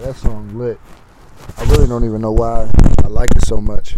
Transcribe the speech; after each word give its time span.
That 0.00 0.14
song 0.16 0.58
lit. 0.58 0.78
I 1.56 1.64
really 1.64 1.88
don't 1.88 2.04
even 2.04 2.20
know 2.20 2.32
why 2.32 2.70
I 3.02 3.06
like 3.06 3.30
it 3.34 3.46
so 3.46 3.60
much. 3.60 3.96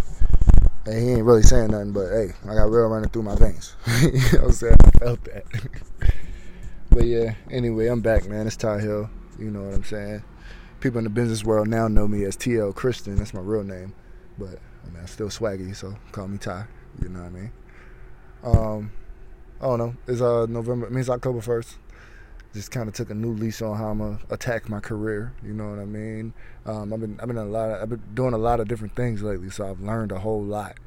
And 0.85 0.97
he 0.97 1.11
ain't 1.11 1.23
really 1.23 1.43
saying 1.43 1.71
nothing, 1.71 1.91
but 1.91 2.09
hey, 2.09 2.31
I 2.45 2.55
got 2.55 2.71
real 2.71 2.87
running 2.87 3.09
through 3.09 3.23
my 3.23 3.35
veins. 3.35 3.75
you 4.01 4.11
know 4.11 4.19
what 4.19 4.43
I'm 4.43 4.51
saying? 4.53 4.77
I 4.85 4.89
felt 4.91 5.23
that. 5.25 5.43
but 6.89 7.05
yeah, 7.05 7.35
anyway, 7.51 7.87
I'm 7.87 7.99
back, 7.99 8.27
man. 8.27 8.47
It's 8.47 8.55
Ty 8.55 8.79
Hill. 8.79 9.09
You 9.37 9.51
know 9.51 9.63
what 9.63 9.73
I'm 9.73 9.83
saying? 9.83 10.23
People 10.79 10.99
in 10.99 11.03
the 11.03 11.09
business 11.09 11.43
world 11.43 11.67
now 11.67 11.87
know 11.89 12.07
me 12.07 12.23
as 12.23 12.37
TL 12.37 12.73
Christian. 12.75 13.17
That's 13.17 13.33
my 13.33 13.41
real 13.41 13.63
name. 13.63 13.93
But 14.37 14.59
I 14.85 14.89
mean, 14.89 15.01
I'm 15.01 15.07
still 15.07 15.27
swaggy, 15.27 15.75
so 15.75 15.95
call 16.13 16.29
me 16.29 16.37
Ty. 16.37 16.65
You 17.03 17.09
know 17.09 17.19
what 17.19 17.25
I 17.25 17.29
mean? 17.29 17.51
Um, 18.43 18.91
I 19.61 19.65
don't 19.65 19.79
know. 19.79 19.95
It's 20.07 20.21
uh 20.21 20.45
November. 20.47 20.87
It 20.87 20.93
means 20.93 21.09
October 21.09 21.41
first 21.41 21.77
just 22.53 22.71
kind 22.71 22.87
of 22.87 22.95
took 22.95 23.09
a 23.09 23.13
new 23.13 23.31
lease 23.33 23.61
on 23.61 23.77
how 23.77 23.89
I'm 23.89 23.99
gonna 23.99 24.19
attack 24.29 24.69
my 24.69 24.79
career. 24.79 25.33
You 25.43 25.53
know 25.53 25.69
what 25.69 25.79
I 25.79 25.85
mean? 25.85 26.33
Um, 26.65 26.93
I've 26.93 26.99
been 26.99 27.19
I've 27.21 27.27
been 27.27 27.37
a 27.37 27.45
lot. 27.45 27.69
Of, 27.69 27.81
I've 27.81 27.89
been 27.89 28.03
doing 28.13 28.33
a 28.33 28.37
lot 28.37 28.59
of 28.59 28.67
different 28.67 28.95
things 28.95 29.21
lately, 29.21 29.49
so 29.49 29.69
I've 29.69 29.79
learned 29.79 30.11
a 30.11 30.19
whole 30.19 30.43
lot. 30.43 30.77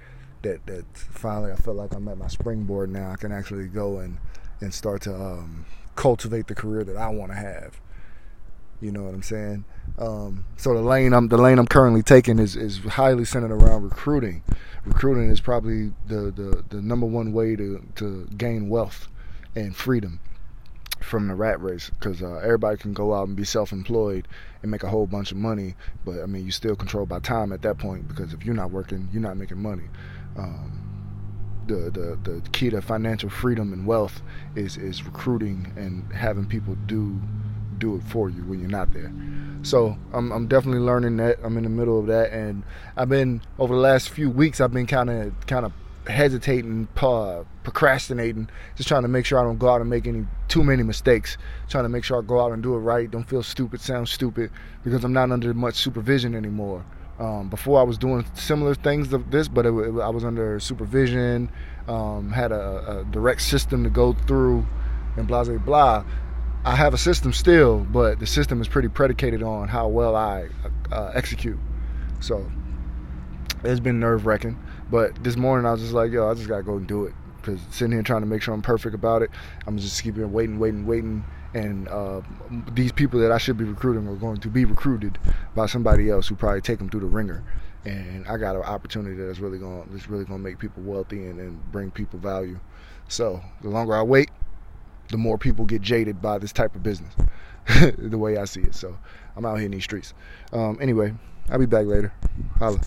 That 0.42 0.66
that 0.66 0.84
finally 0.96 1.52
I 1.52 1.56
feel 1.56 1.74
like 1.74 1.94
I'm 1.94 2.08
at 2.08 2.18
my 2.18 2.28
springboard 2.28 2.90
now. 2.90 3.12
I 3.12 3.16
can 3.16 3.32
actually 3.32 3.68
go 3.68 3.98
and 3.98 4.18
and 4.60 4.74
start 4.74 5.02
to 5.02 5.14
um, 5.14 5.66
cultivate 5.94 6.48
the 6.48 6.54
career 6.54 6.84
that 6.84 6.96
I 6.96 7.08
want 7.08 7.32
to 7.32 7.36
have. 7.36 7.80
You 8.80 8.90
know 8.90 9.04
what 9.04 9.14
I'm 9.14 9.22
saying? 9.22 9.64
Um, 9.98 10.44
so 10.56 10.74
the 10.74 10.80
lane 10.80 11.12
I'm 11.12 11.28
the 11.28 11.38
lane 11.38 11.60
I'm 11.60 11.68
currently 11.68 12.02
taking 12.02 12.40
is, 12.40 12.56
is 12.56 12.78
highly 12.78 13.24
centered 13.24 13.52
around 13.52 13.84
recruiting. 13.84 14.42
Recruiting 14.84 15.30
is 15.30 15.40
probably 15.40 15.92
the, 16.08 16.32
the, 16.32 16.64
the 16.68 16.82
number 16.82 17.06
one 17.06 17.32
way 17.32 17.54
to, 17.54 17.86
to 17.94 18.28
gain 18.36 18.68
wealth 18.68 19.06
and 19.54 19.76
freedom 19.76 20.18
from 21.12 21.28
the 21.28 21.34
rat 21.34 21.60
race 21.60 21.90
because 21.90 22.22
uh, 22.22 22.40
everybody 22.42 22.78
can 22.78 22.94
go 22.94 23.12
out 23.12 23.28
and 23.28 23.36
be 23.36 23.44
self-employed 23.44 24.26
and 24.62 24.70
make 24.70 24.82
a 24.82 24.88
whole 24.88 25.06
bunch 25.06 25.30
of 25.30 25.36
money 25.36 25.74
but 26.06 26.18
i 26.22 26.24
mean 26.24 26.42
you 26.42 26.50
still 26.50 26.74
controlled 26.74 27.06
by 27.06 27.18
time 27.18 27.52
at 27.52 27.60
that 27.60 27.76
point 27.76 28.08
because 28.08 28.32
if 28.32 28.46
you're 28.46 28.54
not 28.54 28.70
working 28.70 29.06
you're 29.12 29.20
not 29.20 29.36
making 29.36 29.58
money. 29.58 29.84
Um, 30.38 30.88
the, 31.66 31.90
the 31.90 32.30
the 32.30 32.48
key 32.52 32.70
to 32.70 32.80
financial 32.80 33.28
freedom 33.28 33.74
and 33.74 33.86
wealth 33.86 34.22
is 34.56 34.78
is 34.78 35.04
recruiting 35.04 35.70
and 35.76 36.10
having 36.14 36.46
people 36.46 36.76
do 36.86 37.20
do 37.76 37.96
it 37.96 38.02
for 38.04 38.30
you 38.30 38.42
when 38.44 38.58
you're 38.58 38.70
not 38.70 38.94
there. 38.94 39.12
So 39.62 39.98
I'm, 40.14 40.32
I'm 40.32 40.48
definitely 40.48 40.80
learning 40.80 41.18
that. 41.18 41.38
I'm 41.42 41.58
in 41.58 41.64
the 41.64 41.68
middle 41.68 42.00
of 42.00 42.06
that 42.06 42.32
and 42.32 42.62
i've 42.96 43.10
been 43.10 43.42
over 43.58 43.74
the 43.74 43.80
last 43.80 44.08
few 44.08 44.30
weeks 44.30 44.62
i've 44.62 44.72
been 44.72 44.86
kind 44.86 45.10
of 45.10 45.46
kind 45.46 45.66
of 45.66 45.72
hesitating, 46.06 46.88
procrastinating, 46.94 48.48
just 48.76 48.88
trying 48.88 49.02
to 49.02 49.08
make 49.08 49.24
sure 49.24 49.38
I 49.38 49.42
don't 49.42 49.58
go 49.58 49.68
out 49.68 49.80
and 49.80 49.88
make 49.88 50.06
any 50.06 50.26
too 50.48 50.64
many 50.64 50.82
mistakes. 50.82 51.36
Trying 51.68 51.84
to 51.84 51.88
make 51.88 52.04
sure 52.04 52.18
I 52.18 52.26
go 52.26 52.40
out 52.40 52.52
and 52.52 52.62
do 52.62 52.74
it 52.74 52.78
right. 52.78 53.10
Don't 53.10 53.28
feel 53.28 53.42
stupid, 53.42 53.80
sound 53.80 54.08
stupid, 54.08 54.50
because 54.84 55.04
I'm 55.04 55.12
not 55.12 55.30
under 55.30 55.52
much 55.54 55.76
supervision 55.76 56.34
anymore. 56.34 56.84
Um, 57.18 57.48
before 57.50 57.78
I 57.78 57.84
was 57.84 57.98
doing 57.98 58.24
similar 58.34 58.74
things 58.74 59.12
of 59.12 59.30
this, 59.30 59.46
but 59.46 59.66
it, 59.66 59.72
it, 59.72 60.00
I 60.00 60.08
was 60.08 60.24
under 60.24 60.58
supervision, 60.58 61.52
um, 61.86 62.32
had 62.32 62.52
a, 62.52 63.00
a, 63.00 63.04
direct 63.12 63.42
system 63.42 63.84
to 63.84 63.90
go 63.90 64.14
through, 64.14 64.66
and 65.16 65.28
blah 65.28 65.44
blah 65.44 65.58
blah. 65.58 66.04
I 66.64 66.74
have 66.74 66.94
a 66.94 66.98
system 66.98 67.32
still, 67.32 67.80
but 67.80 68.18
the 68.18 68.26
system 68.26 68.60
is 68.60 68.66
pretty 68.66 68.88
predicated 68.88 69.42
on 69.42 69.68
how 69.68 69.88
well 69.88 70.16
I 70.16 70.48
uh, 70.90 71.12
execute. 71.14 71.58
So 72.20 72.50
it's 73.64 73.80
been 73.80 74.00
nerve 74.00 74.26
wracking. 74.26 74.58
But 74.90 75.22
this 75.22 75.36
morning 75.36 75.66
I 75.66 75.72
was 75.72 75.80
just 75.80 75.92
like, 75.92 76.12
yo, 76.12 76.30
I 76.30 76.34
just 76.34 76.48
gotta 76.48 76.62
go 76.62 76.76
and 76.76 76.86
do 76.86 77.04
it. 77.04 77.14
Because 77.40 77.60
sitting 77.70 77.92
here 77.92 78.02
trying 78.02 78.20
to 78.20 78.26
make 78.26 78.40
sure 78.40 78.54
I'm 78.54 78.62
perfect 78.62 78.94
about 78.94 79.22
it, 79.22 79.30
I'm 79.66 79.76
just 79.76 80.02
keeping 80.02 80.30
waiting, 80.32 80.58
waiting, 80.58 80.86
waiting. 80.86 81.24
And 81.54 81.88
uh, 81.88 82.22
these 82.72 82.92
people 82.92 83.20
that 83.20 83.32
I 83.32 83.38
should 83.38 83.58
be 83.58 83.64
recruiting 83.64 84.06
are 84.08 84.14
going 84.14 84.38
to 84.38 84.48
be 84.48 84.64
recruited 84.64 85.18
by 85.54 85.66
somebody 85.66 86.08
else 86.08 86.28
who 86.28 86.34
probably 86.34 86.60
take 86.60 86.78
them 86.78 86.88
through 86.88 87.00
the 87.00 87.06
ringer. 87.06 87.42
And 87.84 88.26
I 88.28 88.36
got 88.36 88.54
an 88.54 88.62
opportunity 88.62 89.16
that's 89.16 89.40
really 89.40 89.58
going 89.58 89.88
that's 89.90 90.08
really 90.08 90.24
going 90.24 90.38
to 90.38 90.44
make 90.44 90.58
people 90.58 90.82
wealthy 90.84 91.26
and, 91.26 91.40
and 91.40 91.72
bring 91.72 91.90
people 91.90 92.20
value. 92.20 92.58
So 93.08 93.42
the 93.60 93.68
longer 93.68 93.96
I 93.96 94.02
wait, 94.02 94.30
the 95.08 95.18
more 95.18 95.36
people 95.36 95.64
get 95.64 95.82
jaded 95.82 96.22
by 96.22 96.38
this 96.38 96.52
type 96.52 96.76
of 96.76 96.82
business. 96.82 97.12
the 97.98 98.18
way 98.18 98.36
I 98.36 98.44
see 98.44 98.62
it. 98.62 98.74
So 98.74 98.96
I'm 99.36 99.44
out 99.44 99.56
here 99.56 99.66
in 99.66 99.72
these 99.72 99.84
streets. 99.84 100.14
Um, 100.52 100.78
anyway, 100.80 101.14
I'll 101.50 101.58
be 101.58 101.66
back 101.66 101.86
later. 101.86 102.12
Holla. 102.58 102.80